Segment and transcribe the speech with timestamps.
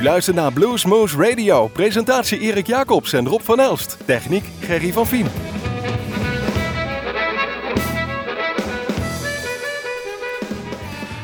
[0.00, 1.68] U luistert naar Bluesmoose Radio.
[1.68, 3.96] Presentatie Erik Jacobs en Rob van Elst.
[4.04, 5.26] Techniek Gerry van Vien.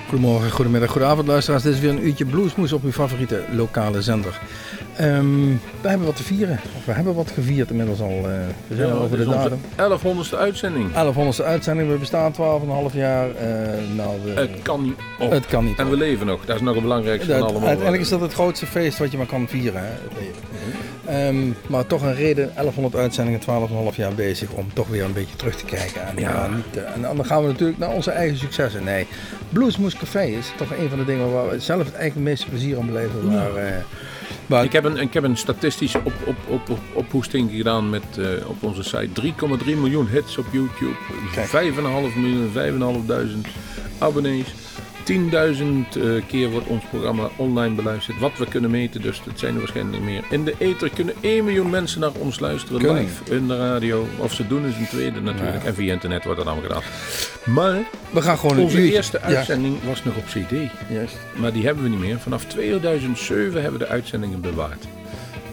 [0.09, 1.63] Goedemorgen, goedemiddag, goedenavond luisteraars.
[1.63, 4.41] Dit is weer een uurtje Bluesmoes op uw favoriete lokale zender.
[5.01, 6.61] Um, we hebben wat te vieren.
[6.77, 8.11] Of we hebben wat gevierd inmiddels al.
[8.11, 8.25] Uh,
[8.67, 9.61] we zijn ja, al over de datum.
[9.77, 10.91] 1100ste uitzending.
[10.91, 11.91] 1100ste uitzending.
[11.91, 13.29] We bestaan 12,5 jaar.
[13.29, 13.35] Uh,
[13.97, 15.31] nou, we, het kan niet op.
[15.31, 15.91] Het kan niet En op.
[15.91, 16.45] we leven nog.
[16.45, 17.69] Dat is nog het belangrijkste dat, van allemaal.
[17.69, 19.81] Uiteindelijk is dat het grootste feest wat je maar kan vieren.
[19.83, 19.91] Hè?
[21.11, 23.41] Um, maar toch een reden, 1100 uitzendingen,
[23.91, 26.07] 12,5 jaar bezig om toch weer een beetje terug te kijken.
[26.07, 26.49] En, Ja.
[26.49, 28.85] niet, en dan gaan we natuurlijk naar onze eigen successen.
[28.85, 29.07] Nee,
[29.49, 32.79] Bluesmoes Café is toch een van de dingen waar we zelf het eigenlijk meeste plezier
[32.79, 33.33] aan beleven.
[33.33, 33.71] Waar, uh,
[34.47, 38.03] waar Ik heb een, ik heb een statistische op, op, op, op, ophoesting gedaan met,
[38.19, 39.09] uh, op onze site.
[39.23, 40.95] 3,3 miljoen hits op YouTube.
[41.35, 42.51] 5,5 miljoen,
[43.45, 43.49] 5.500
[43.99, 44.55] abonnees.
[45.13, 45.13] 10.000
[45.97, 48.19] uh, keer wordt ons programma online beluisterd.
[48.19, 50.25] Wat we kunnen meten, dus dat zijn er waarschijnlijk niet meer.
[50.31, 52.81] In de ether kunnen 1 miljoen mensen naar ons luisteren.
[52.81, 53.03] Kunnen.
[53.03, 54.07] Live in de radio.
[54.19, 55.63] Of ze doen is een tweede natuurlijk.
[55.63, 55.69] Ja.
[55.69, 56.83] En via internet wordt dat allemaal gedaan.
[57.55, 60.71] Maar we gaan gewoon onze eerste Ja, uitzending was nog op CD.
[60.91, 61.17] juist.
[61.35, 62.19] Maar die hebben we niet meer.
[62.19, 64.85] Vanaf 2007 hebben we de uitzendingen bewaard.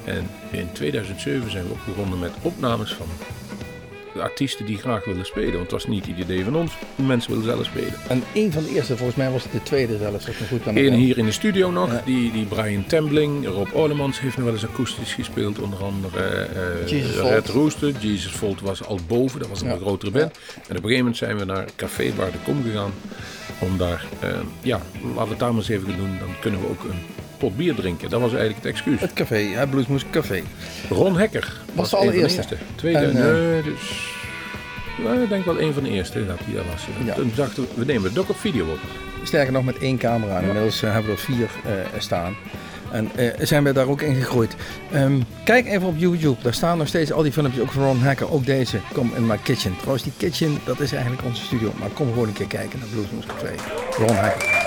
[0.04, 3.08] En in 2007 zijn we ook begonnen met opnames van
[4.14, 5.52] de artiesten die graag willen spelen.
[5.52, 6.72] Want het was niet het idee van ons.
[6.96, 7.94] De mensen willen zelf spelen.
[8.08, 10.48] En een van de eerste, volgens mij was het de tweede zelfs, als ik me
[10.48, 12.02] goed kan Eén hier in de studio nog, Ja.
[12.06, 13.48] die, die Brian Tembling.
[13.48, 15.60] Rob Olemans heeft nog wel eens akoestisch gespeeld.
[15.60, 17.48] Onder andere eh, Jesus Red.
[17.50, 17.92] Rooster.
[18.00, 19.78] Jesus Volt was al boven, dat was een Ja.
[19.78, 20.32] grotere band.
[20.32, 22.92] En op een gegeven moment zijn we naar Café Bar de Kom gegaan.
[23.60, 24.30] Om daar, eh,
[24.62, 26.18] ja, laten we het daar maar eens even doen.
[26.20, 27.00] Dan kunnen we ook een
[27.44, 28.10] pot bier drinken.
[28.10, 29.02] Dat was eigenlijk het excuus.
[29.02, 30.42] Het café, ja, Bluesmoes Café.
[30.90, 32.58] Ron Hekker Was de een van allereerste?
[32.76, 34.12] Tweede, En, eh, nee, dus...
[35.04, 36.88] Nou, ik denk wel een van de eerste dat hij daar was.
[37.06, 37.14] Ja.
[37.14, 38.80] Toen dachten we, we nemen het ook op video op.
[39.24, 40.40] Sterker nog met één camera.
[40.40, 42.36] Inmiddels eh, hebben we er vier eh, staan.
[42.92, 44.56] En zijn we daar ook in gegroeid.
[44.92, 46.44] Ehm, kijk even op YouTube.
[46.44, 47.62] Daar staan nog steeds al die filmpjes.
[47.62, 48.32] Ook van Ron Hacker.
[48.32, 48.78] Ook deze.
[48.94, 49.76] Kom in my kitchen.
[49.76, 51.74] Trouwens, die kitchen, dat is eigenlijk onze studio.
[51.80, 53.54] Maar kom gewoon een keer kijken naar Bluesmoes Café.
[53.98, 54.63] Ron Hacker.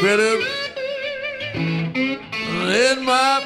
[0.00, 0.40] You better
[2.64, 3.44] let my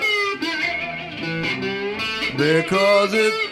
[2.36, 3.44] because it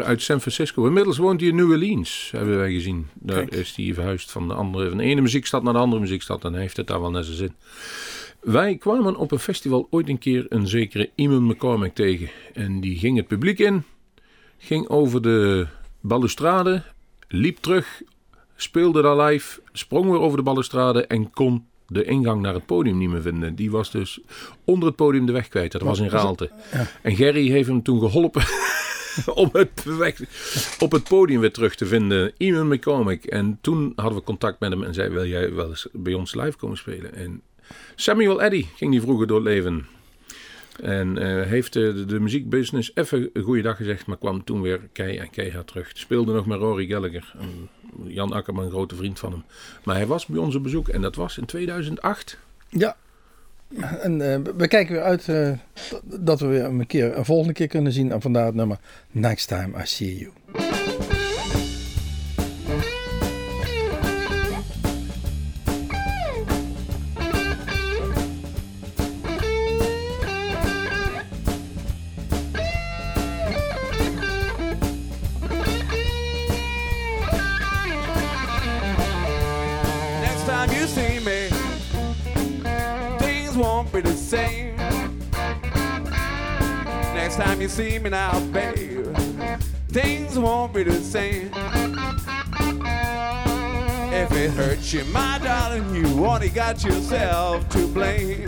[0.00, 0.86] Uit San Francisco.
[0.86, 3.08] Inmiddels woont hij in New Orleans, hebben wij gezien.
[3.14, 3.54] Daar Kijk.
[3.54, 6.44] is hij verhuisd van de, andere, van de ene muziekstad naar de andere muziekstad.
[6.44, 7.54] En hij heeft het daar wel naar zijn zin.
[8.40, 12.30] Wij kwamen op een festival ooit een keer een zekere Eamon McCormick tegen.
[12.52, 13.84] En die ging het publiek in.
[14.58, 15.66] Ging over de
[16.00, 16.82] balustrade,
[17.28, 18.02] liep terug,
[18.56, 22.98] speelde daar live, sprong weer over de balustrade en kon de ingang naar het podium
[22.98, 23.54] niet meer vinden.
[23.54, 24.20] Die was dus
[24.64, 25.72] onder het podium de weg kwijt.
[25.72, 26.50] Dat was in Raalte.
[27.02, 28.42] En Gerry heeft hem toen geholpen
[29.34, 29.84] om het
[30.78, 32.32] op het podium weer terug te vinden.
[32.36, 33.24] Ian McCormick.
[33.24, 36.34] En toen hadden we contact met hem en zei, wil jij wel eens bij ons
[36.34, 37.14] live komen spelen?
[37.14, 37.42] En
[37.94, 39.86] Samuel Eddy ging die vroeger door het leven.
[40.80, 44.80] En eh, heeft de, de muziekbusiness even een goede dag gezegd, maar kwam toen weer
[44.92, 45.90] kei en keihard terug.
[45.94, 47.34] Speelde nog met Rory Gallagher.
[48.04, 49.44] Jan Akkerman, een grote vriend van hem.
[49.84, 52.38] Maar hij was bij ons op bezoek en dat was in 2008.
[52.68, 52.96] Ja.
[53.80, 55.50] En eh, we kijken weer uit eh,
[56.04, 58.12] dat we weer een keer een volgende keer kunnen zien.
[58.12, 58.78] En vandaar het nummer
[59.10, 60.61] Next Time I See You.
[87.72, 89.16] See me now, babe,
[89.88, 91.50] things won't be the same.
[94.12, 98.44] If it hurts you, my darling, you only got yourself to blame.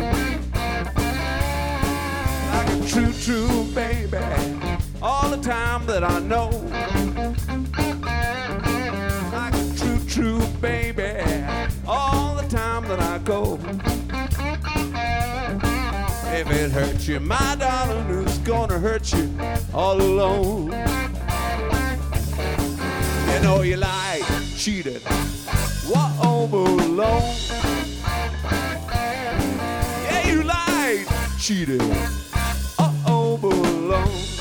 [2.52, 4.18] Like a true, true baby,
[5.00, 6.50] all the time that I know.
[16.74, 19.32] Hurts you, my darling, who's gonna hurt you
[19.72, 20.72] all alone.
[23.30, 24.24] You know you lied,
[24.56, 25.00] cheated,
[25.86, 27.36] what alone.
[30.02, 31.06] Yeah, you lied,
[31.38, 31.80] cheated,
[32.76, 34.33] uh-oh, alone.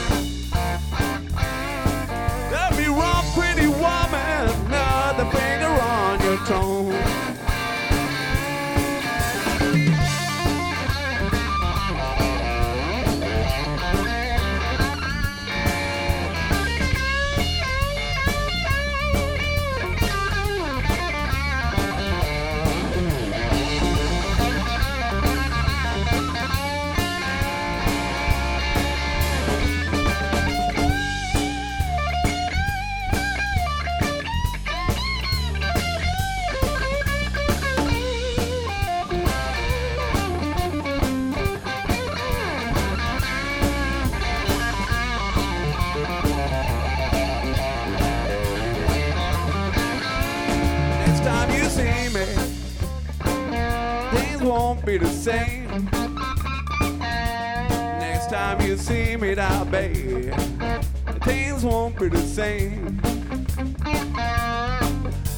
[61.23, 62.99] Things won't be the same.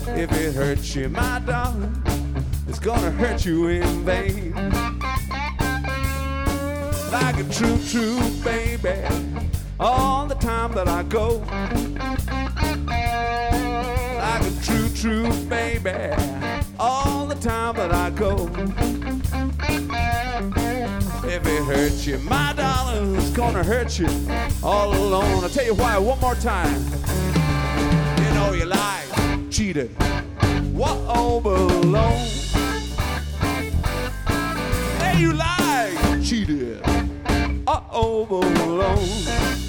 [0.08, 2.04] If it hurts you, my darling,
[2.68, 4.54] it's gonna hurt you in vain.
[7.12, 9.00] Like a true, true baby,
[9.80, 11.42] all the time that I go
[14.36, 16.14] like a true, true baby.
[16.78, 18.50] All the time that I go.
[21.86, 24.08] Hurts you, my darling, it's gonna hurt you
[24.64, 25.44] all alone.
[25.44, 26.84] I'll tell you why one more time.
[28.18, 29.92] You know you lied, cheated,
[30.74, 32.28] what over alone.
[34.98, 36.82] Hey, you lied, cheated,
[37.68, 39.65] uh over alone.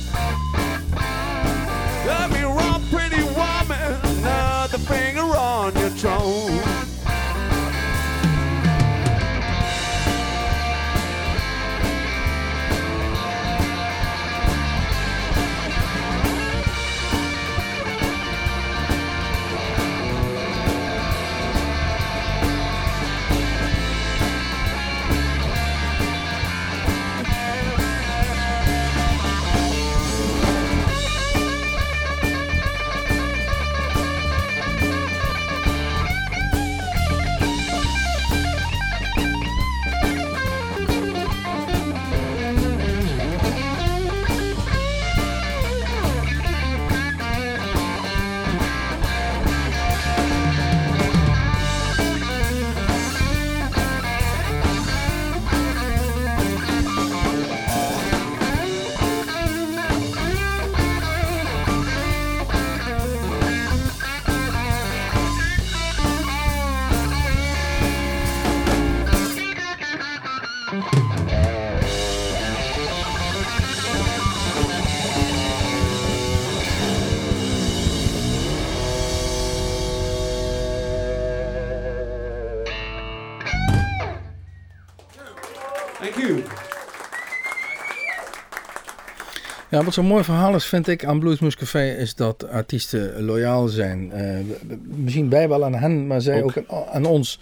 [89.77, 93.69] Ja, wat zo'n mooi verhaal is, vind ik, aan Bluesmoose Café, is dat artiesten loyaal
[93.69, 94.13] zijn.
[94.15, 97.39] Uh, misschien wij wel aan hen, maar zij ook, ook aan, ons.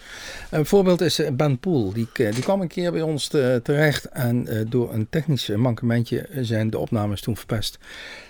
[0.49, 1.93] Een voorbeeld is eh, Ben Poel.
[1.93, 5.47] Die, eh, die kwam een keer bij ons te, terecht en uh, door een technisch
[5.47, 7.77] mankementje zijn de opnames toen verpest.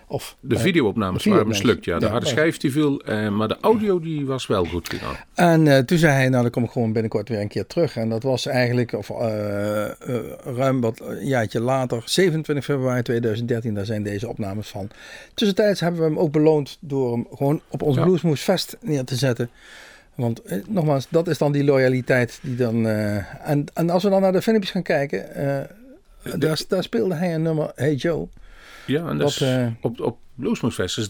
[0.07, 1.99] Of, de videoopnames video waren mislukt, ja.
[1.99, 5.15] De harde schijf die viel, eh, maar de audio die was wel goed gedaan.
[5.33, 7.95] En uh, toen zei hij, nou dan kom ik gewoon binnenkort weer een keer terug.
[7.97, 9.09] En dat was eigenlijk of,
[10.55, 14.89] ruim wat een jaartje later, 27 februari 2013, daar zijn deze opnames van.
[15.33, 18.03] Tussentijds hebben we hem ook beloond door hem gewoon op ons ja.
[18.03, 19.49] Bluesmoes Fest neer te zetten.
[20.15, 22.87] Want eh, nogmaals, dat is dan die loyaliteit die dan...
[22.87, 25.25] en, en als we dan naar de filmpjes gaan kijken,
[26.35, 28.27] daar, daar speelde hij een nummer, Hey Joe...
[28.85, 31.07] Ja, en dat is, uh, op, op Bluesmoose Fest is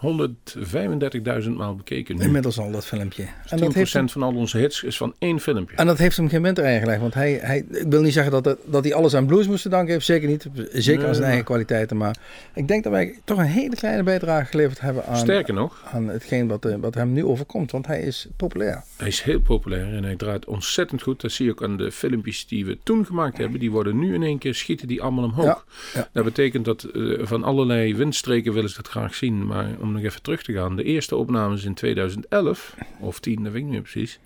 [0.00, 2.24] 135.000 maal bekeken nu.
[2.24, 3.26] Inmiddels al dat filmpje.
[3.42, 5.76] Dus en 10% dat heeft hem, van al onze hits is van één filmpje.
[5.76, 7.00] En dat heeft hem geen winter eigenlijk.
[7.00, 9.70] Want hij, hij, ik wil niet zeggen dat, het, dat hij alles aan blues moest
[9.70, 10.04] danken heeft.
[10.04, 10.46] Zeker niet.
[10.72, 11.96] Zeker nee, aan zijn eigen kwaliteiten.
[11.96, 12.16] Maar
[12.54, 16.08] ik denk dat wij toch een hele kleine bijdrage geleverd hebben aan, Sterker nog, aan
[16.08, 17.70] hetgeen wat, eh, wat hem nu overkomt.
[17.70, 18.82] Want hij is populair.
[18.96, 21.20] Hij is heel populair en hij draait ontzettend goed.
[21.20, 23.60] Dat zie je ook aan de filmpjes die we toen gemaakt hebben.
[23.60, 25.44] Die worden nu in één keer schieten die allemaal omhoog.
[25.44, 26.08] Ja, ja.
[26.12, 29.46] Dat betekent dat uh, van allerlei windstreken willen ze dat graag zien.
[29.46, 30.76] Maar om nog even terug te gaan.
[30.76, 34.18] De eerste opnames in 2011, of 10, dat weet ik niet precies.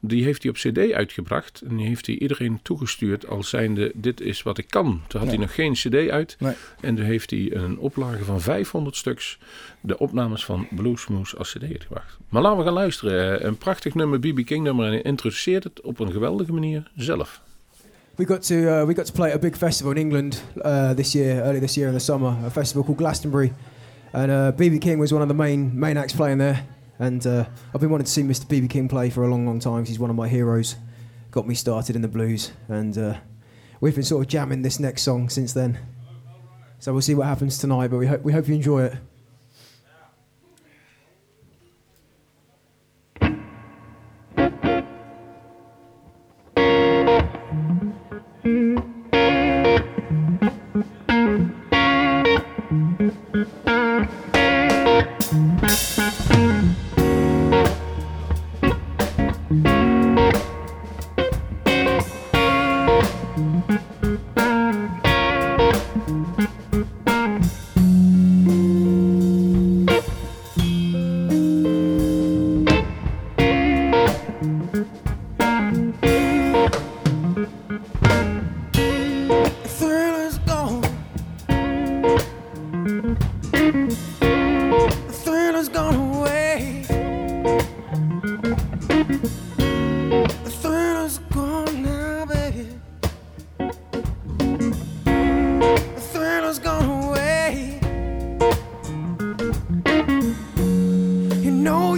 [0.00, 1.62] Die heeft hij op CD uitgebracht.
[1.68, 5.00] En die heeft hij iedereen toegestuurd als zijnde: Dit is wat ik kan.
[5.06, 6.36] Toen had hij nog geen CD uit.
[6.38, 6.54] Nee.
[6.80, 9.38] En toen heeft hij een oplage van 500 stuks.
[9.80, 12.16] De opnames van Bluesmoose als CD uitgebracht.
[12.28, 13.46] Maar laten we gaan luisteren.
[13.46, 14.86] Een prachtig nummer, BB King nummer.
[14.86, 17.40] En hij introduceert het op een geweldige manier zelf.
[18.14, 20.90] We got to uh, we got to play at a big festival in England uh,
[20.90, 22.36] this year, early this year in the summer.
[22.44, 23.52] A festival called Glastonbury.
[24.12, 26.66] And uh, BB King was one of the main main acts playing there.
[26.98, 28.44] And uh, I've been wanting to see Mr.
[28.46, 29.84] BB King play for a long, long time.
[29.84, 30.76] He's one of my heroes.
[31.30, 33.18] Got me started in the blues, and uh,
[33.80, 35.78] we've been sort of jamming this next song since then.
[36.78, 37.88] So we'll see what happens tonight.
[37.88, 38.94] But we hope we hope you enjoy it.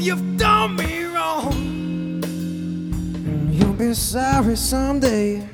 [0.00, 2.23] you've done me wrong.
[3.50, 5.47] You'll be sorry someday.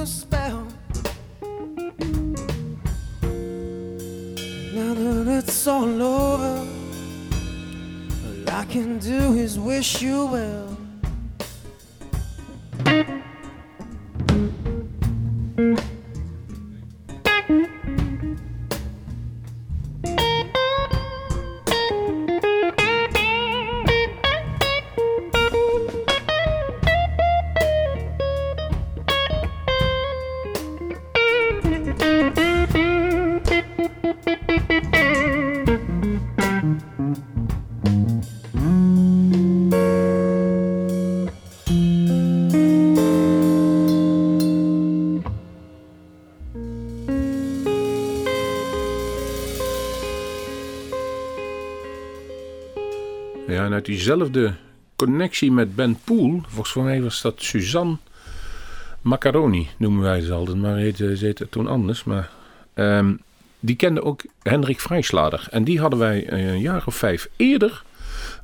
[0.00, 0.66] Your spell.
[4.72, 6.66] Now that it's all over,
[8.26, 10.79] all I can do is wish you well.
[53.70, 54.54] En uit diezelfde
[54.96, 57.96] connectie met Ben Poel, volgens mij was dat Suzanne
[59.00, 62.04] Macaroni, noemen wij ze altijd, maar heette, ze heette toen anders.
[62.04, 62.30] Maar
[62.74, 63.14] ehm,
[63.60, 65.46] die kende ook Hendrik Vrijslader.
[65.50, 67.82] En die hadden wij een jaar of vijf eerder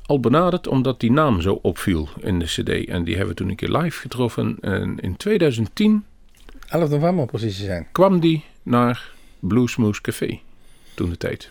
[0.05, 2.87] al benaderd, omdat die naam zo opviel in de CD.
[2.89, 4.57] En die hebben we toen een keer live getroffen.
[4.61, 6.05] En in 2010
[6.69, 7.87] 11 november precies te zijn.
[7.91, 10.39] kwam die naar Bluesmoose Café,
[10.93, 11.49] toen de tijd.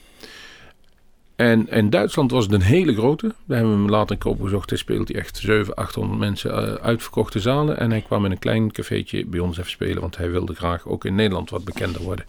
[1.37, 3.27] En in Duitsland was het een hele grote.
[3.27, 4.71] Daar hebben we hem later een keer opgezocht.
[4.71, 7.79] Hij speelt hij echt 700, 800 mensen eh, uitverkochte zalen.
[7.79, 10.01] En hij kwam in een klein cafeetje bij ons even spelen.
[10.01, 12.25] Want hij wilde graag ook in Nederland wat bekender worden.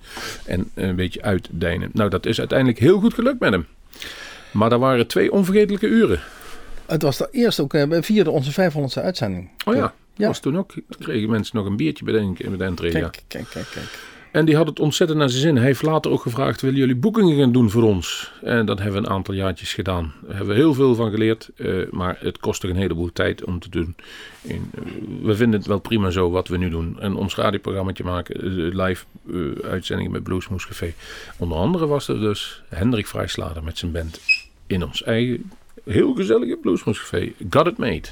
[0.46, 1.90] En een beetje uitdijnen.
[1.94, 3.66] Nou, dat is uiteindelijk heel goed gelukt met hem.
[4.52, 6.20] Maar er waren twee onvergetelijke uren.
[6.86, 9.50] Het was de eerste ook, eh, we vierden onze 500ste uitzending.
[9.66, 10.28] Oh ja, Ja.
[10.28, 10.72] was toen ook.
[10.74, 12.92] Toen kregen mensen nog een biertje bij de, bij de entree.
[12.92, 13.00] ja.
[13.00, 14.00] Kijk, kijk, kijk, kijk.
[14.38, 15.56] En die had het ontzettend naar zijn zin.
[15.56, 18.32] Hij heeft later ook gevraagd: willen jullie boekingen gaan doen voor ons?
[18.44, 20.14] En dat hebben we een aantal jaartjes gedaan.
[20.22, 23.44] Daar hebben we heel veel van geleerd, eh, maar het kost toch een heleboel tijd
[23.44, 23.96] om te doen.
[24.48, 24.82] En, eh,
[25.22, 27.00] we vinden het wel prima zo wat we nu doen.
[27.00, 29.06] En ons radioprogramma maken, eh, live
[29.64, 30.94] uitzendingen met Bluesmoes Café.
[31.38, 34.20] Onder andere was er dus Hendrik Vrijslader met zijn band
[34.68, 35.52] in ons eigen
[35.84, 37.32] heel gezellige Bluesmoes Café.
[37.50, 38.08] Got it made.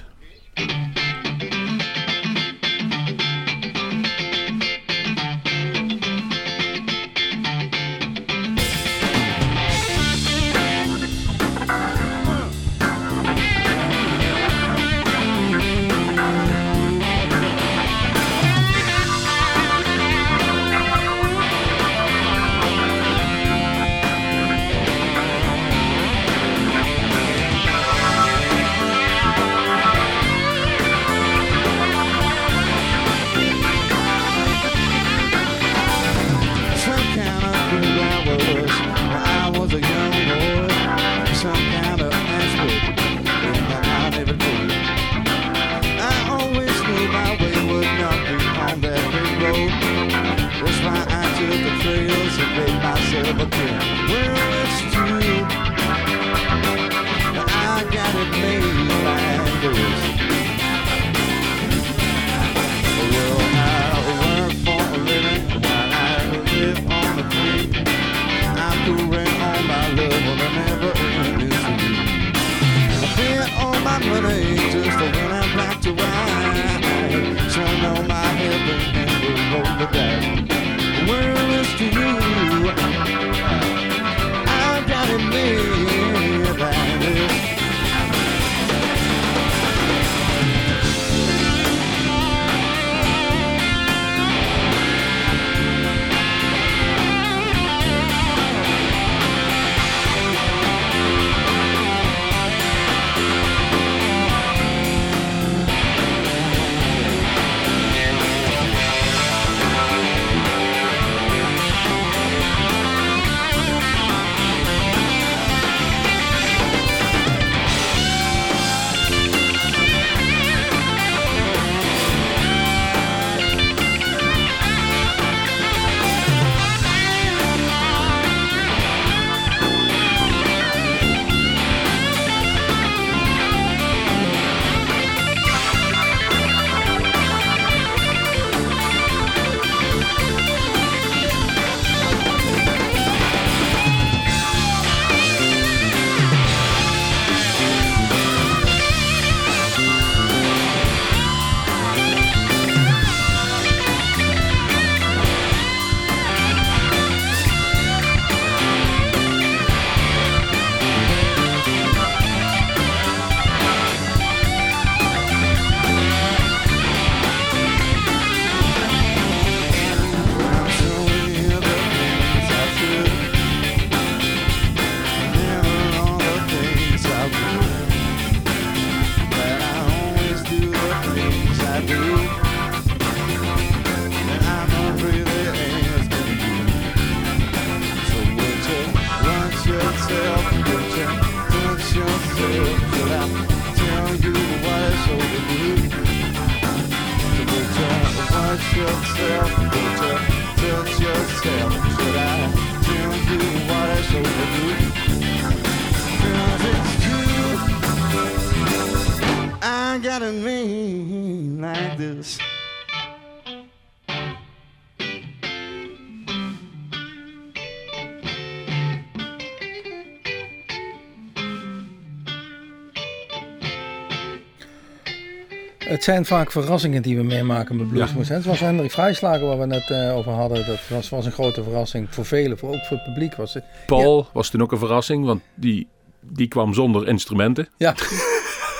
[225.95, 228.29] Het zijn vaak verrassingen die we meemaken met Bluesmoes.
[228.29, 230.65] Het was Hendrik Vrijslager waar we net eh, over hadden.
[230.65, 233.35] Dat was, was een grote verrassing voor velen, voor, ook voor het publiek.
[233.35, 233.63] Was het.
[233.85, 235.87] Paul was toen ook een verrassing, want die,
[236.21, 237.67] die kwam zonder instrumenten.
[237.77, 237.95] Ja,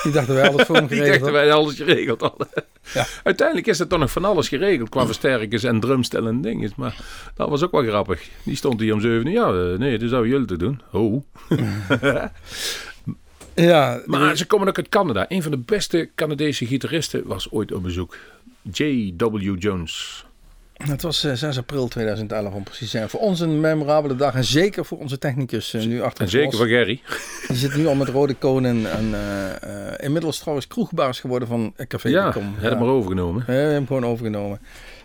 [0.03, 1.19] die dachten wij alles voor hem Die geregeld.
[1.19, 2.47] dachten wij alles geregeld hadden.
[2.93, 3.05] Ja.
[3.23, 6.71] Uiteindelijk is er toch nog van alles geregeld qua versterkers en drumstellen en dingen.
[6.75, 6.95] Maar
[7.35, 8.29] dat was ook wel grappig.
[8.43, 9.33] Die stond hier om zeven uur.
[9.33, 10.81] Ja, eh, nee, dat zou jullie te doen.
[10.91, 11.23] Oh.
[13.55, 15.25] Ja, Maar ze komen ook uit Canada.
[15.27, 18.17] Een van de beste Canadese gitaristen was ooit op bezoek.
[18.71, 19.55] J.W.
[19.59, 20.25] Jones.
[20.73, 23.09] het was eh, 6 april 2011 om precies te zijn.
[23.09, 24.35] Voor ons een memorabele dag.
[24.35, 27.01] En zeker voor onze technicus eh, nu achter En zeker van Gerry.
[27.47, 28.91] Die zit nu al met rode konen.
[28.91, 33.43] En eh, eh, inmiddels trouwens kroegbaas geworden van eh, Café Ja, heb hem maar overgenomen.
[33.45, 34.59] Hebben hem gewoon overgenomen.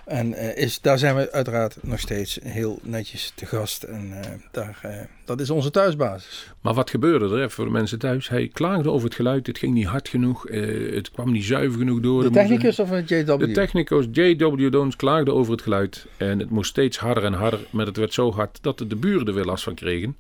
[0.05, 3.83] En eh, is, daar zijn we uiteraard nog steeds heel netjes te gast.
[3.83, 6.53] En eh, daar, eh, dat is onze thuisbasis.
[6.61, 8.29] Maar wat gebeurde er voor de mensen thuis?
[8.29, 9.47] Hij klaagde over het geluid.
[9.47, 10.47] Het ging niet hard genoeg.
[10.93, 12.23] het kwam niet zuiver genoeg door.
[12.23, 13.39] De moest- technicus of een JW?
[13.39, 14.73] De technicus J.W.
[14.73, 16.07] Jones klaagde over het geluid.
[16.17, 17.61] En het moest steeds harder en harder.
[17.71, 20.17] Maar het werd zo hard dat de buren er weer last van kregen.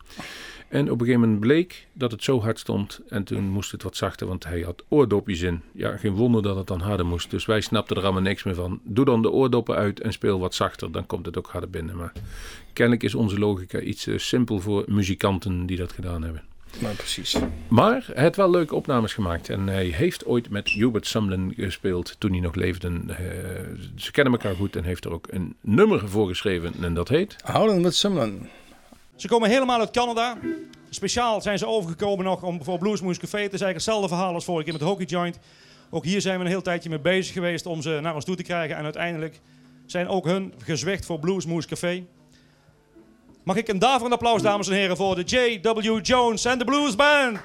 [0.70, 3.00] En op een gegeven moment bleek dat het zo hard stond.
[3.08, 5.62] En toen moest het wat zachter, want hij had oordopjes in.
[5.72, 7.30] Ja, geen wonder dat het dan harder moest.
[7.30, 8.80] Dus wij snapten er allemaal niks meer van.
[8.84, 10.92] Doe dan de oordoppen uit en speel wat zachter.
[10.92, 11.96] Dan komt het ook harder binnen.
[11.96, 12.12] Maar
[12.72, 16.42] kennelijk is onze logica iets te simpel voor muzikanten die dat gedaan hebben.
[16.78, 17.36] Nou, precies.
[17.68, 19.48] Maar hij heeft wel leuke opnames gemaakt.
[19.48, 22.88] En hij heeft ooit met Hubert Sumlin gespeeld toen hij nog leefde.
[22.88, 23.16] Eh,
[23.96, 26.72] ze kennen elkaar goed en heeft er ook een nummer voor geschreven.
[26.80, 27.36] En dat heet...
[27.42, 28.48] Houden met Sumlin.
[29.20, 30.38] Ze komen helemaal uit Canada.
[30.90, 33.36] Speciaal zijn ze overgekomen nog om voor Bluesmoose Café.
[33.36, 35.38] Het is eigenlijk hetzelfde verhaal als vorige keer met Hockey Joint.
[35.90, 38.36] Ook hier zijn we een heel tijdje mee bezig geweest om ze naar ons toe
[38.36, 38.76] te krijgen.
[38.76, 39.40] En uiteindelijk
[39.86, 42.04] zijn ook hun gezwicht voor Bluesmoose Café.
[43.44, 45.98] Mag ik een daverend applaus, dames en heren, voor de J.W.
[46.02, 47.40] Jones en de Blues Band.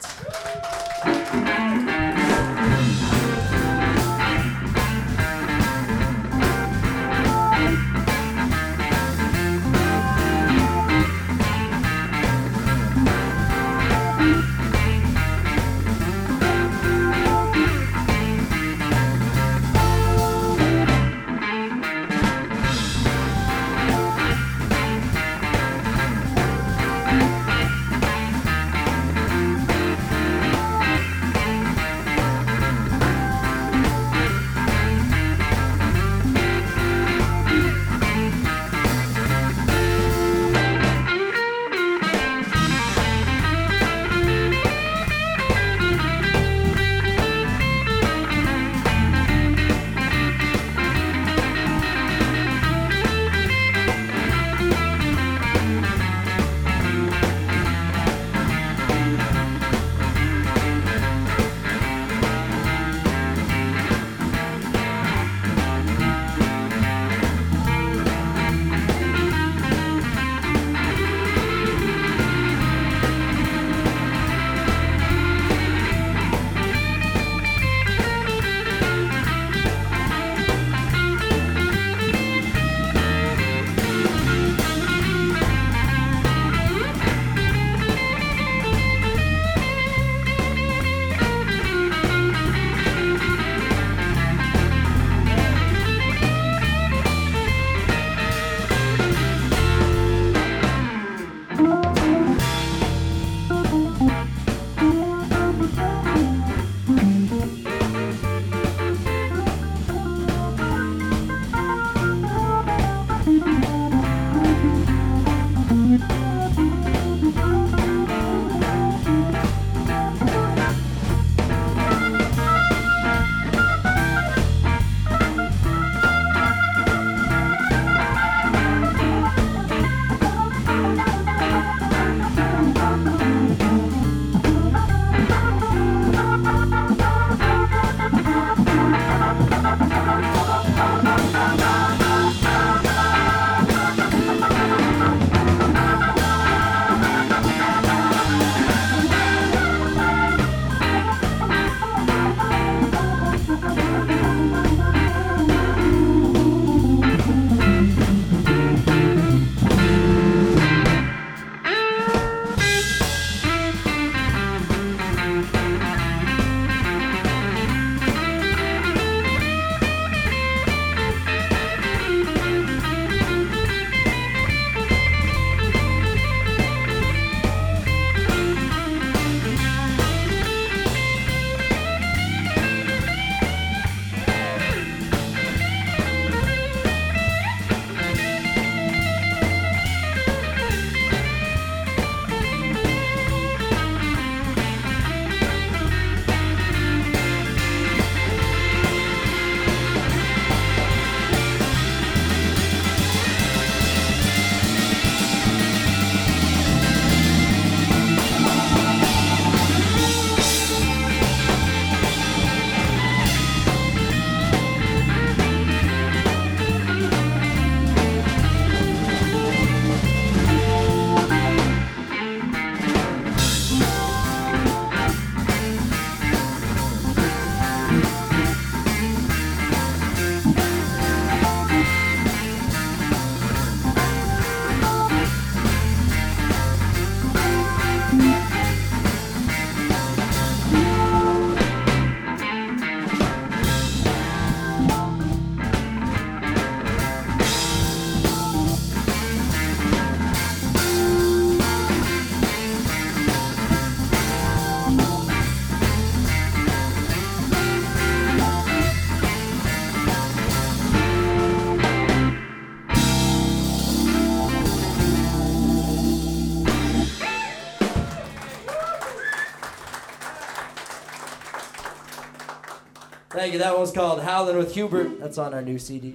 [273.65, 275.19] That one's called Howlin' with Hubert.
[275.19, 276.13] That's on our new CD.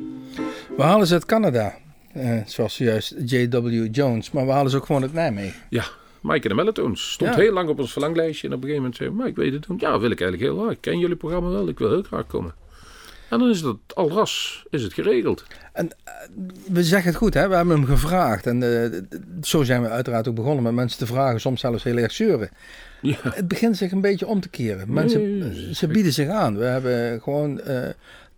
[0.76, 1.74] We halen ze uit Canada.
[2.12, 3.88] eh, zoals juist J.W.
[3.92, 4.30] Jones.
[4.30, 5.60] Maar we halen ze ook gewoon uit Nijmegen.
[5.68, 5.84] Ja,
[6.20, 7.12] Mike en de Melatones.
[7.12, 7.40] Stond Ja.
[7.40, 8.48] heel lang op ons verlanglijstje.
[8.48, 9.76] En op een gegeven moment zei Mike, weet je het doen?
[9.80, 10.72] Ja, wil ik eigenlijk heel graag.
[10.74, 11.68] Ik ken jullie programma wel.
[11.68, 12.54] Ik wil heel graag komen.
[13.31, 15.45] En dan is dat al ras is het geregeld.
[16.73, 17.49] We zeggen het goed, hè?
[17.49, 18.47] we hebben hem gevraagd.
[18.47, 19.01] En eh,
[19.43, 22.51] zo zijn we uiteraard ook begonnen met mensen te vragen, soms zelfs heel erg zeuren.
[23.01, 24.93] Ja, Het begint zich een beetje om te keren.
[24.93, 26.57] Mensen, Nee, ze bieden zich aan.
[26.57, 27.88] We hebben gewoon eh,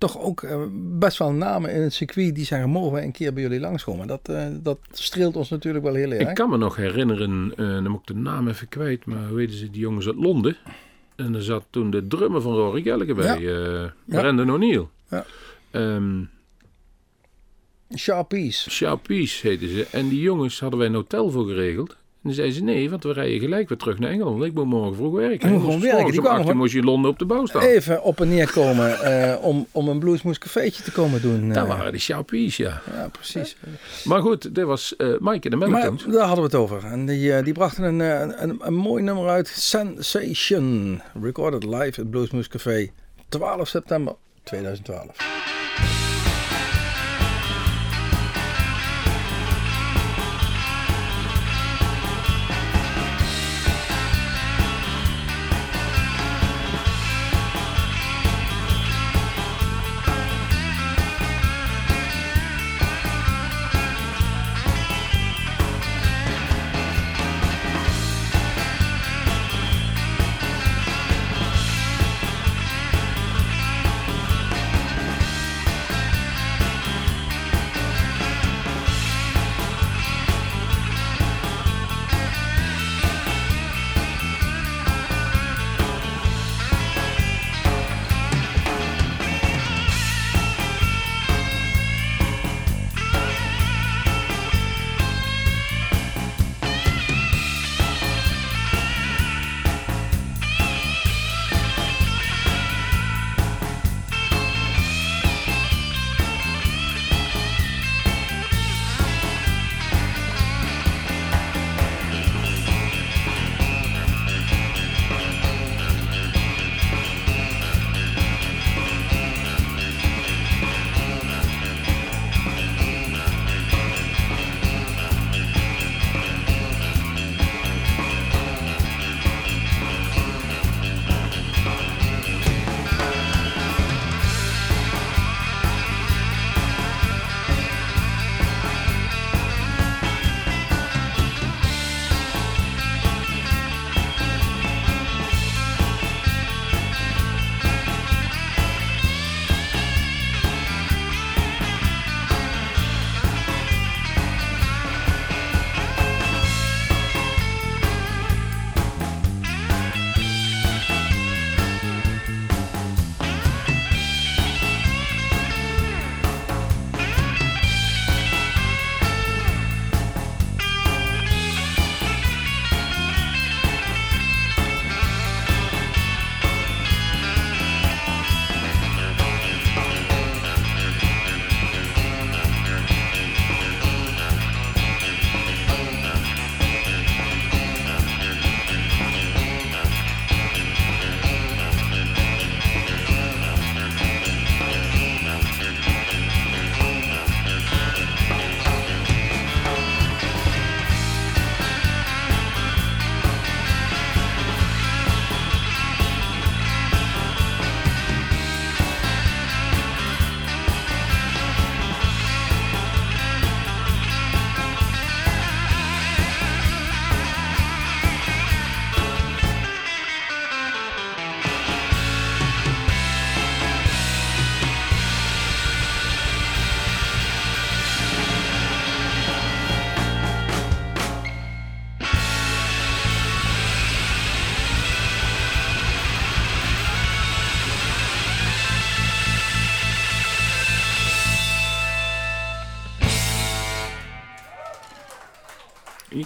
[0.03, 0.63] toch ook eh,
[0.99, 4.07] best wel namen in het circuit die zeggen, mogen we een keer bij jullie langskomen?
[4.07, 6.29] Dat, eh, dat streelt ons natuurlijk wel heel erg.
[6.29, 9.37] ik kan me nog herinneren, eh, dan moet ik de naam even kwijt, maar hoe
[9.37, 10.57] weten ze, die jongens uit Londen.
[11.17, 13.93] En er zat toen de drummer van Rory Gallagher bij, eh Ja.
[14.05, 14.87] Brandon O'Neill.
[15.11, 15.25] Ja.
[15.71, 16.25] Ehm,
[17.97, 18.71] Sharpies.
[18.71, 19.87] Sharpies heten ze.
[19.91, 21.97] En die jongens hadden wij een hotel voor geregeld.
[22.23, 24.43] En dan zeiden ze nee, want we rijden gelijk weer terug naar Engeland.
[24.43, 25.49] Ik moet morgen vroeg werken.
[25.49, 26.13] Je moet En gewoon werken.
[26.13, 27.63] Die gewoon- moest je in Londen op de bouw staan.
[27.63, 31.49] Even op en neer komen eh, om, om een Bluesmoes cafeetje te komen doen.
[31.49, 31.69] Dat eh.
[31.77, 32.83] waren de Sharpies, ja.
[32.93, 33.57] ja, precies.
[34.05, 36.05] Maar goed, dit was eh Mike en de Melatones.
[36.05, 36.85] daar hadden we het over.
[36.85, 38.01] En die, die brachten een,
[38.43, 39.49] een, een mooi nummer uit.
[39.49, 41.01] Sensation.
[41.23, 42.91] Recorded live at Bluesmoose Café.
[43.29, 45.52] 12 september 2012.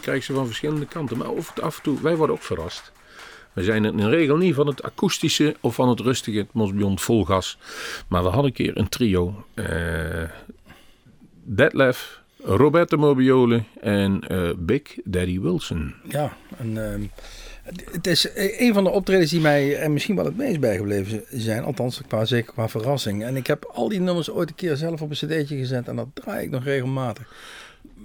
[0.07, 1.17] Je krijgt ze van verschillende kanten.
[1.19, 2.93] Maar of, af en toe, wij worden ook verrast.
[3.53, 6.39] We zijn in regel niet van het akoestische of van het rustige.
[6.39, 7.59] Het moest vol gas.
[8.09, 9.45] Maar we hadden een keer een trio.
[9.55, 10.23] eh
[11.49, 15.95] Detlef, Roberto Mobiole en eh, Big Daddy Wilson.
[16.09, 17.03] Ja, en, ehm,
[17.93, 21.65] Het is eh, een van de optredens die mij misschien wel het meest bijgebleven zijn.
[21.65, 23.25] Althans, qua, zeker qua verrassing.
[23.25, 25.89] En ik heb al die nummers ooit een keer zelf op een cd'tje gezet.
[25.89, 27.29] En dat draai ik nog regelmatig.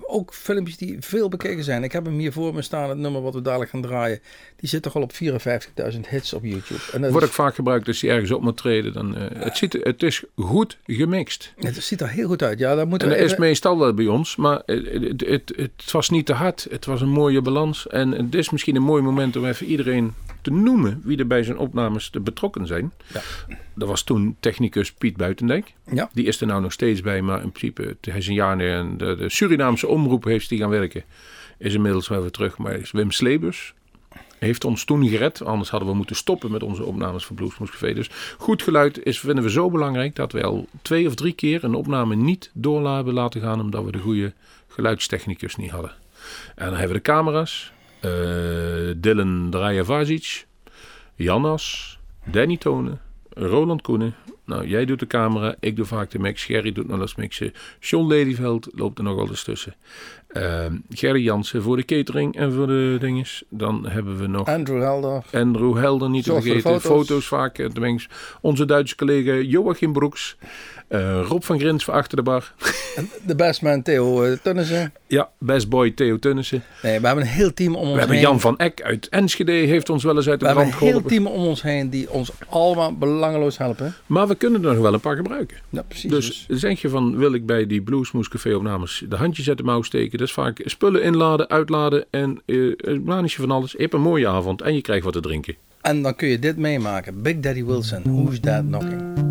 [0.08, 1.84] Ook filmpjes die veel bekeken zijn.
[1.84, 4.20] Ik heb hem hier voor me staan, het nummer wat we dadelijk gaan draaien.
[4.56, 6.80] Die zit toch al op 54.000 hits op YouTube.
[6.93, 8.93] En dat Wordt ook is- vaak gebruikt als hij ergens op moet treden.
[8.93, 11.54] Dan, eh, het, ziet, het is goed gemixt.
[11.58, 12.60] het ziet er heel goed uit.
[12.60, 15.91] Ja, dat moeten En dat is meestal wel bij ons, maar het, het, het, het
[15.91, 16.68] was niet te hard.
[16.70, 17.88] Het was een mooie balans.
[17.88, 21.43] En het is misschien een mooi moment om even iedereen te noemen wie er bij
[21.43, 22.93] zijn opnames te betrokken zijn.
[23.13, 23.21] Ja.
[23.75, 25.73] Dat was toen technicus Piet Buitendijk.
[25.91, 26.09] Ja.
[26.13, 28.77] Die is er nou nog steeds bij, maar in principe, hij is een jaar neer
[28.77, 31.03] en de, de Surinaamse omroep heeft die gaan werken.
[31.57, 33.73] Is inmiddels wel weer terug, maar is Wim Slebus.
[34.39, 37.93] Heeft ons toen gered, anders hadden we moeten stoppen met onze opnames voor Bluesmoes Café.
[37.93, 41.63] Dus goed geluid is, vinden we zo belangrijk dat we al twee of drie keer
[41.63, 44.33] een opname niet door hebben laten gaan, omdat we de goede
[44.67, 45.91] geluidstechnicus niet hadden.
[46.55, 47.71] En dan hebben we de camera's.
[48.02, 50.45] Eh Dylan Drajavazic,
[51.16, 52.99] Jannas, Danny Tonen,
[53.30, 54.16] Roland Koenen.
[54.45, 56.45] Nou, jij doet de camera, ik doe vaak de mix.
[56.45, 57.54] Gerry doet nog eens mixen.
[57.80, 59.76] John Ladyveld loopt er nog wel eens tussen.
[60.28, 63.43] Ehm Gerry Jansen voor de catering en voor de dinges.
[63.49, 65.24] Dan hebben we nog Andrew Helder.
[65.34, 66.62] Andrew Helder niet te vergeten.
[66.62, 66.84] foto's.
[66.84, 67.58] Foto's, vaak.
[67.58, 67.95] eh.
[68.41, 70.38] Onze Duitse collega Joachim Broeks.
[70.91, 72.53] Eh, Rob van Grins voor achter de bar.
[73.25, 74.93] De bestman Theo uh, Tunnissen.
[75.07, 76.63] Ja, best boy Theo Tunnissen.
[76.83, 78.25] Nee, we hebben een heel team om ons We hebben heen.
[78.25, 80.87] Jan van Eck uit Enschede heeft ons wel eens uit we de hebben brand een
[80.87, 81.25] heel geholpen.
[81.25, 83.93] team om ons heen die ons allemaal belangeloos helpen.
[84.05, 85.57] Maar we kunnen er nog wel een paar gebruiken.
[85.69, 86.11] Ja, precies.
[86.11, 89.63] Dus zeg je van, wil ik bij die Bluesmoes Café opnames de handjes uit de
[89.63, 90.17] mouw steken.
[90.17, 92.75] Dat is vaak spullen inladen, uitladen en uh,
[93.25, 93.71] van alles.
[93.71, 95.55] Je hebt een mooie avond en je krijgt wat te drinken.
[95.81, 97.21] En dan kun je dit meemaken.
[97.21, 99.30] Big Daddy Wilson, Who's That Knocking?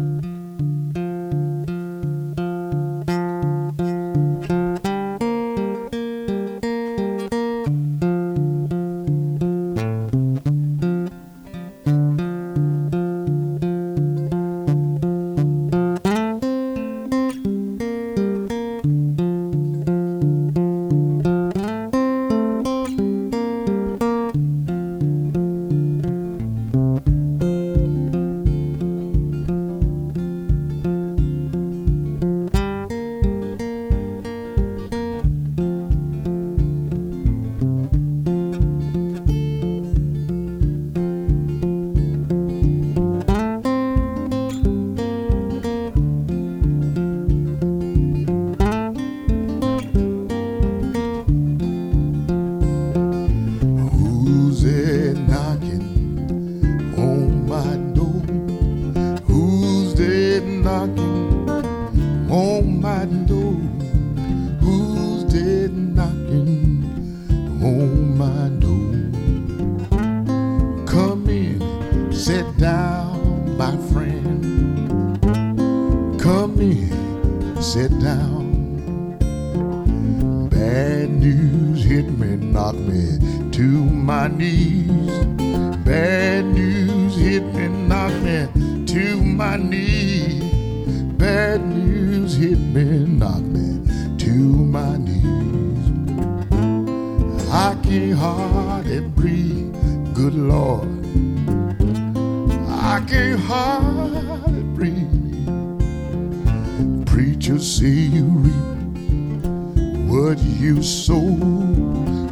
[110.20, 111.34] What you sow.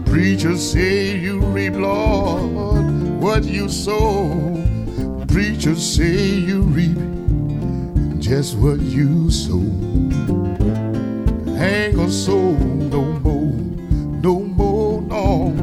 [0.05, 2.53] Preacher say you reap, Lord,
[3.19, 4.29] what you sow.
[5.27, 6.99] Preacher say you reap
[8.21, 9.65] just what you sow.
[11.57, 13.57] Ain't gonna sow no more,
[14.27, 15.55] no more, no.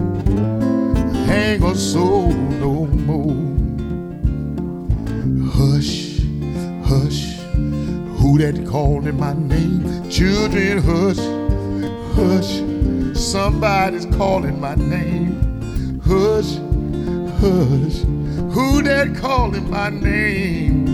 [1.30, 2.32] Ain't gonna sow
[2.64, 3.38] no more.
[5.52, 6.22] Hush,
[6.90, 7.36] hush,
[8.18, 10.10] who that calling my name?
[10.10, 11.45] Children, hush
[12.16, 12.62] hush,
[13.14, 16.00] somebody's calling my name.
[16.06, 16.56] Hush,
[17.42, 17.98] hush,
[18.54, 20.88] who that calling my name?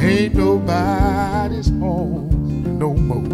[0.00, 3.24] Ain't nobody's home no more.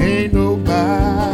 [0.00, 1.27] Ain't nobody's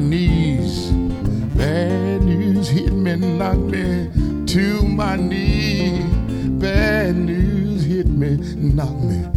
[0.00, 0.90] knees.
[1.56, 4.10] Bad news hit me, knocked me
[4.46, 6.04] to my knees.
[6.60, 9.29] Bad news hit me, knocked me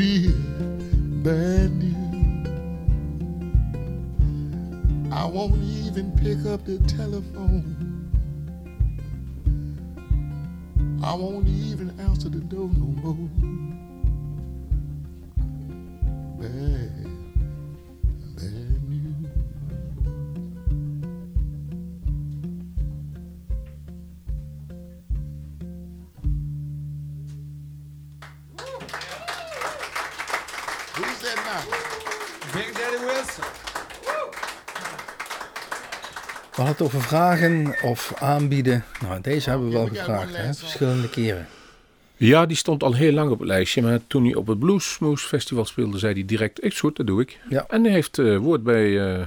[0.00, 2.48] bad news.
[5.12, 7.76] I won't even pick up the telephone.
[11.04, 13.89] I won't even answer the door no more.
[36.80, 38.84] Het over vragen of aanbieden.
[39.02, 40.54] Nou, deze hebben we wel gevraagd, hè?
[40.54, 41.46] verschillende keren.
[42.16, 43.82] Ja, die stond al heel lang op het lijstje.
[43.82, 47.20] Maar toen hij op het Bluesmoose Festival speelde, zei hij direct: Is goed, dat doe
[47.20, 47.38] ik.
[47.48, 47.64] Ja.
[47.68, 49.26] En hij heeft eh, woord bij, eh,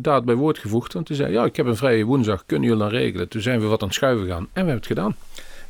[0.00, 0.92] daad bij woord gevoegd.
[0.92, 3.28] Want hij zei: Ja, ik heb een vrije woensdag, kunnen jullie dan regelen?
[3.28, 5.16] Toen zijn we wat aan het schuiven gaan en we hebben het gedaan.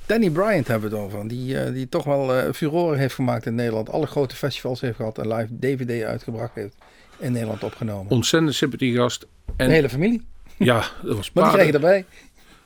[0.06, 1.28] Danny Bryant hebben we het over.
[1.28, 3.90] Die, eh, die toch wel eh furoren heeft gemaakt in Nederland.
[3.90, 5.18] Alle grote festivals heeft gehad.
[5.18, 6.74] En live DVD uitgebracht heeft.
[7.18, 8.12] In Nederland opgenomen.
[8.12, 9.26] Ontzettend sympathiegast.
[9.56, 10.32] En De hele familie.
[10.56, 12.04] Ja, dat was Maar die krijg je erbij.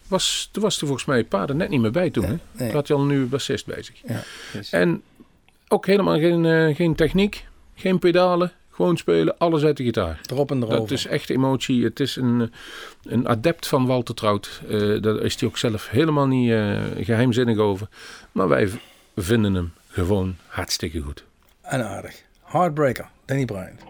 [0.09, 2.25] Was, toen was er volgens mij paarden net niet meer bij toen.
[2.25, 2.37] hè?
[2.53, 2.73] nee.
[2.73, 4.01] Had hij al nu bassist bij zich.
[4.07, 4.23] Ja,
[4.53, 4.71] dus.
[4.71, 5.03] En
[5.69, 8.53] ook helemaal geen, eh, geen techniek, geen pedalen.
[8.71, 10.21] Gewoon spelen, alles uit de gitaar.
[10.31, 10.77] Erop en erover.
[10.79, 11.85] Dat is echt emotie.
[11.85, 12.53] Het is een,
[13.05, 14.61] een adept van Walter Trout.
[14.69, 17.89] Eh, daar is hij ook zelf helemaal niet eh, geheimzinnig over.
[18.33, 18.71] Maar wij
[19.17, 21.25] vinden hem gewoon hartstikke goed.
[21.63, 22.23] En aardig.
[22.43, 23.09] Heartbreaker.
[23.25, 23.81] Danny Bryant.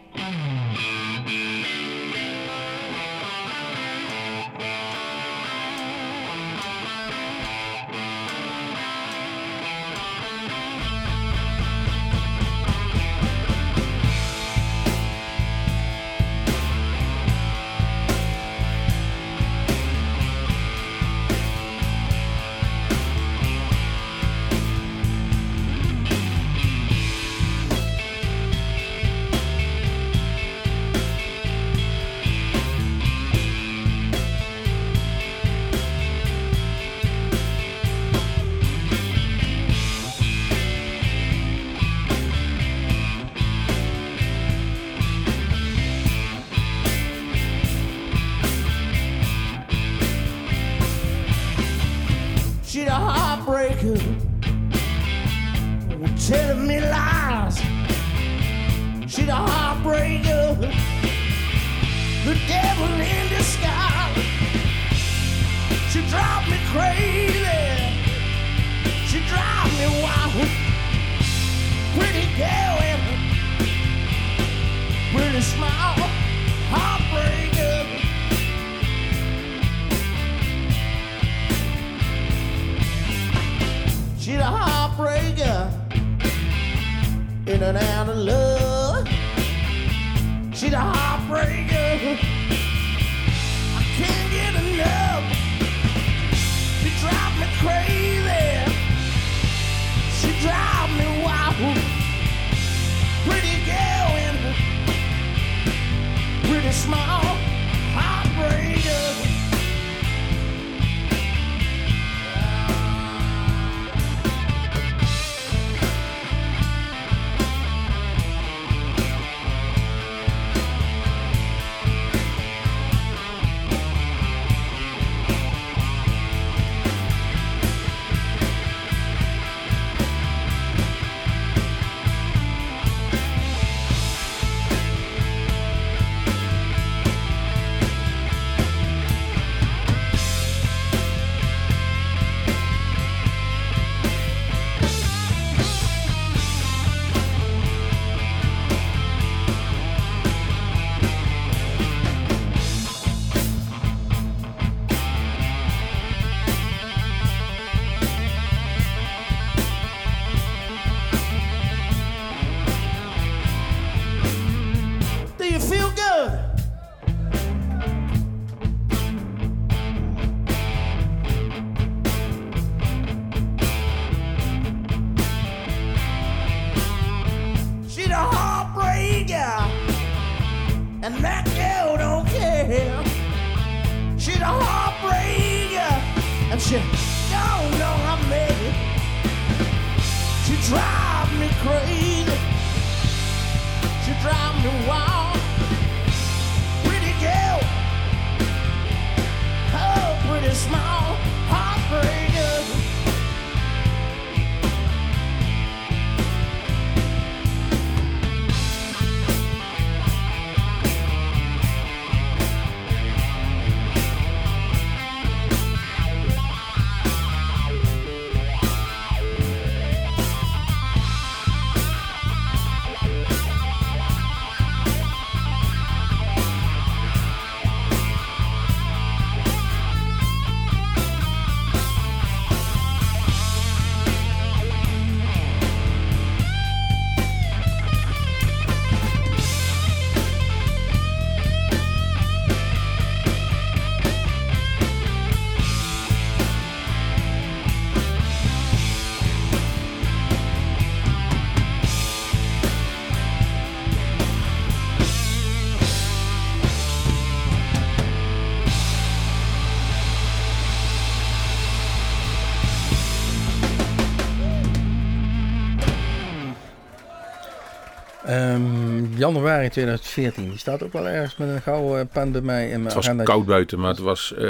[269.18, 270.48] Januari 2014.
[270.48, 273.04] Die staat ook wel ergens met een gouden pen bij mij in mijn Het was
[273.04, 273.24] agenda.
[273.24, 274.34] koud buiten, maar het was...
[274.34, 274.44] eh,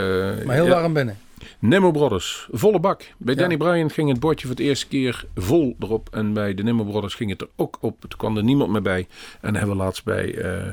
[0.45, 1.19] Maar heel warm binnen.
[1.59, 3.03] Nemo Brothers, volle bak.
[3.19, 3.41] Bij Ja.
[3.41, 6.09] Danny Bryan ging het bordje voor het eerste keer vol erop.
[6.13, 8.01] En bij de Nemo Brothers ging het er ook op.
[8.01, 9.07] Toen kwam er niemand meer bij.
[9.41, 10.73] En hebben we laatst bij, eh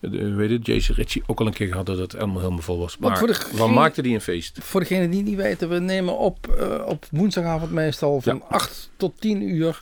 [0.00, 2.78] de, weet het, Jason Ritchie ook al een keer gehad dat het helemaal, helemaal vol
[2.78, 2.98] was.
[2.98, 4.58] Maar wat maakte die een feest?
[4.62, 9.20] Voor degenen die niet weten, we nemen op eh, op woensdagavond meestal van 8 tot
[9.20, 9.80] 10 uur.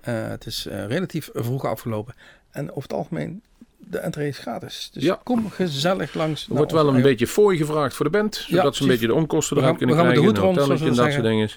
[0.00, 2.14] Eh, het is eh, relatief vroeg afgelopen.
[2.54, 3.42] En over het algemeen,
[3.78, 4.90] de entree is gratis.
[4.92, 5.20] Dus Ja.
[5.24, 6.46] kom gezellig langs.
[6.48, 8.34] Er wordt wel een beetje fooi gevraagd voor de band.
[8.34, 10.56] Zodat Ja, ze een beetje de onkosten eruit kunnen we gaan met de hoed rond,
[10.58, 11.48] en dat soort dingen.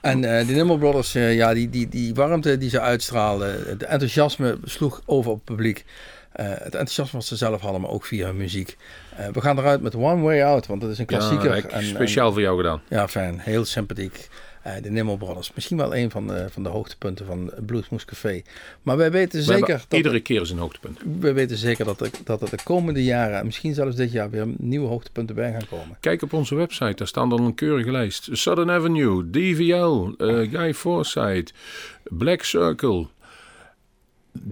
[0.00, 3.82] En eh de Nimble Brothers, eh, ja, die, die, die warmte die ze uitstraalden, het
[3.82, 5.84] enthousiasme sloeg over op het publiek.
[6.32, 8.76] Eh, het enthousiasme wat ze zelf hadden, maar ook via hun muziek.
[9.32, 11.56] We gaan eruit met One Way Out, want dat is een klassieker.
[11.56, 12.82] Ja, en- speciaal voor jou gedaan.
[12.88, 13.38] Ja, fijn.
[13.38, 14.28] Heel sympathiek.
[14.66, 15.52] Eh, de Nimble Brothers.
[15.54, 18.42] Misschien wel een van de, van de hoogtepunten van Bluesmoes Café.
[18.82, 19.98] Maar wij weten We zeker dat...
[19.98, 20.98] iedere keer is een hoogtepunt.
[21.20, 24.30] We weten zeker dat er, dat er de komende jaren, en misschien zelfs dit jaar,
[24.30, 25.96] weer nieuwe hoogtepunten bij gaan komen.
[26.00, 28.28] Kijk op onze website, daar staan dan een keurige lijst.
[28.32, 31.52] Southern Avenue, DVL, eh, Guy Forsyth,
[32.02, 33.06] Black Circle,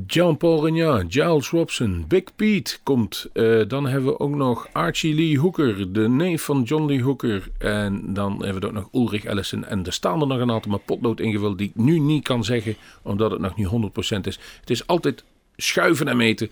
[0.06, 3.26] Jean-Paul Regnat, Giles Robson, Big Pete komt.
[3.32, 7.48] Eh, dan hebben we ook nog Archie Lee Hooker, de neef van John Lee Hooker.
[7.58, 9.64] En dan hebben we ook nog Ulrich Ellison.
[9.64, 12.44] En er staan er nog een aantal met potlood ingevuld die ik nu niet kan
[12.44, 14.38] zeggen, omdat het nog niet 100% is.
[14.60, 15.24] Het is altijd
[15.56, 16.50] schuiven en meten.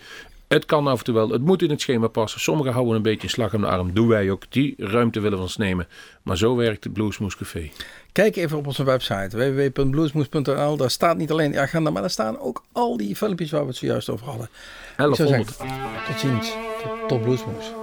[0.52, 2.40] Het kan af en toe wel, het moet in het schema passen.
[2.40, 4.42] Sommigen houden een beetje een slag om de arm, doen wij ook.
[4.48, 5.88] Die ruimte willen we ons nemen.
[6.22, 7.70] Maar zo werkt het Bluesmoes Café.
[8.12, 10.76] Kijk even op onze website www.bluesmoes.nl.
[10.76, 13.66] Daar staat niet alleen de agenda, maar daar staan ook al die filmpjes waar we
[13.66, 14.46] het zojuist over hadden.
[14.46, 15.56] Ik zou 1100.
[15.56, 16.52] zeggen, tot ziens.
[16.82, 17.81] Tot, tot Bluesmoes.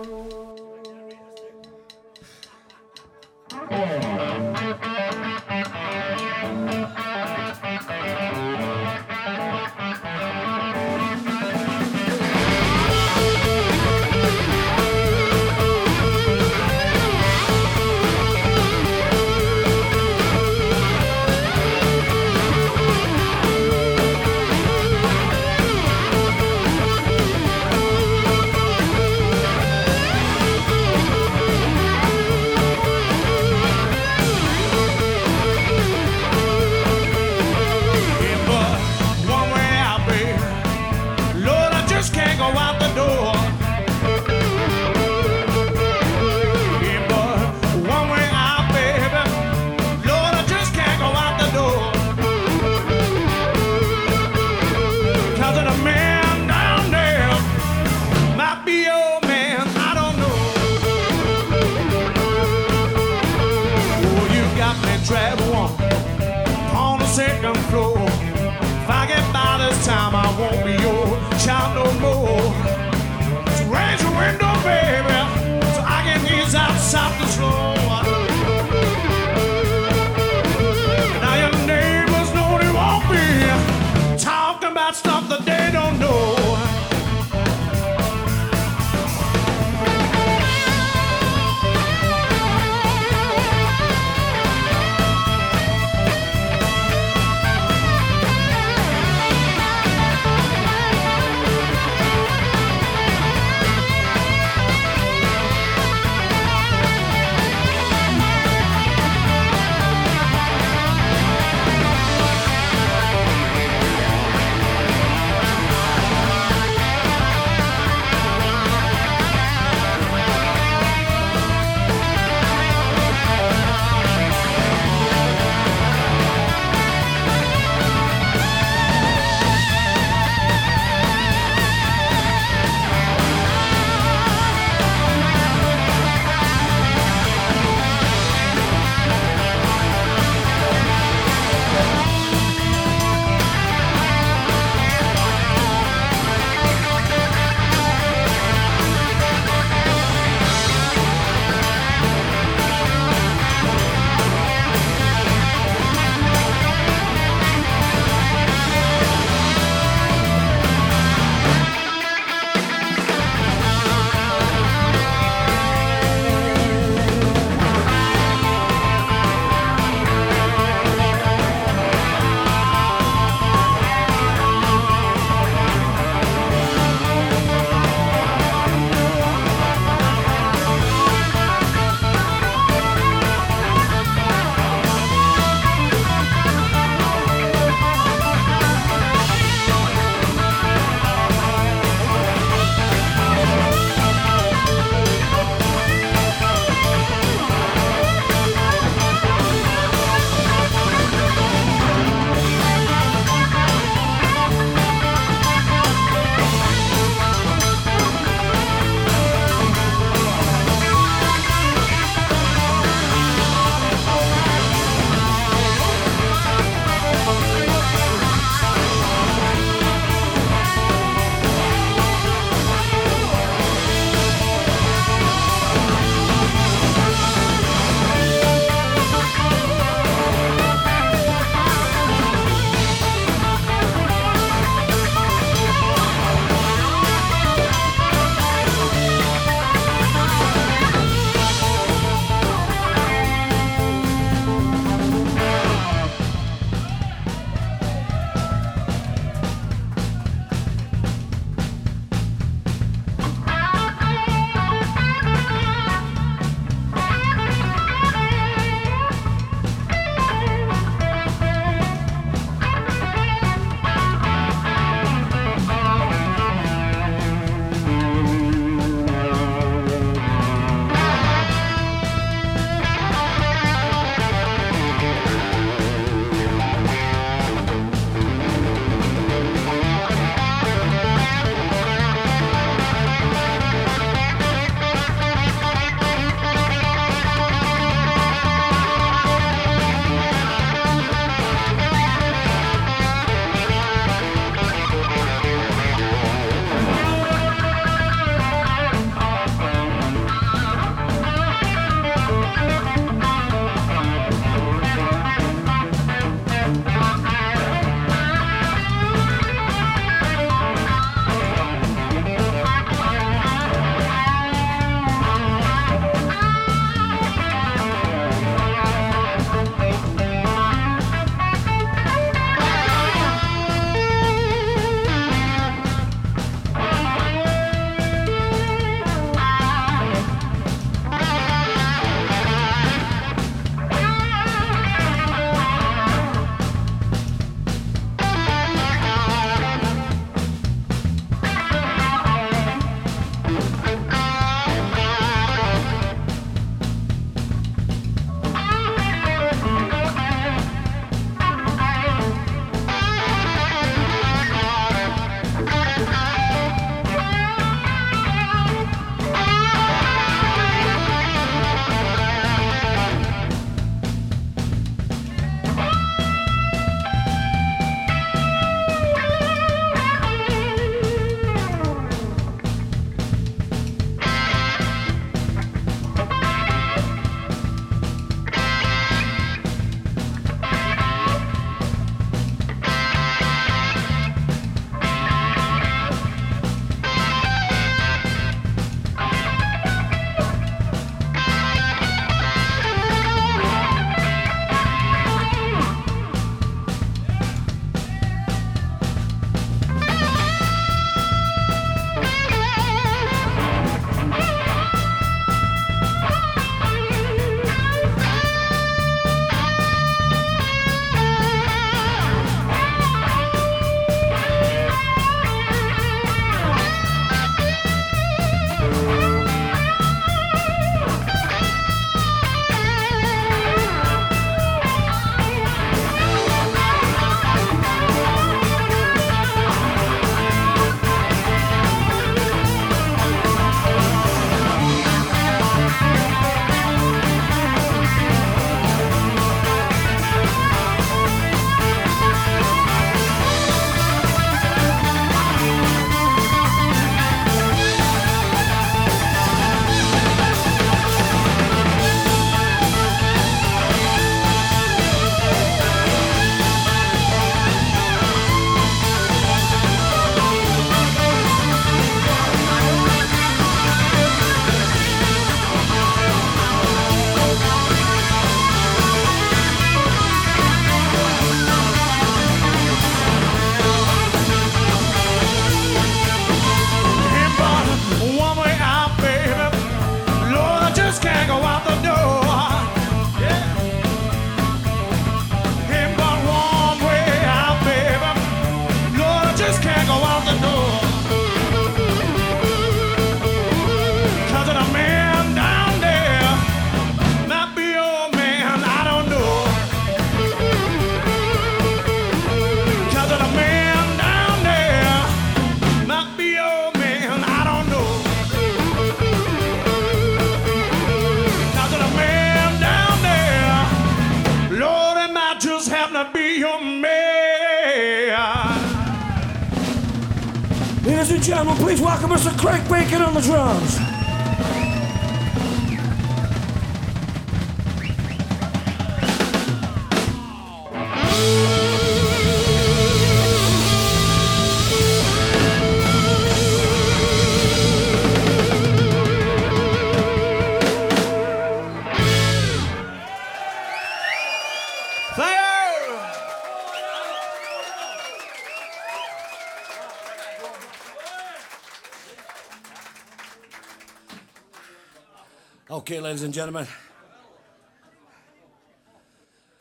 [556.49, 556.87] And gentlemen,